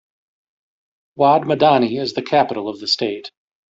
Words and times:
Wad 1.15 1.43
Madani 1.43 1.99
is 2.01 2.13
the 2.13 2.23
capital 2.23 2.67
of 2.69 2.79
the 2.79 2.87
state. 2.87 3.29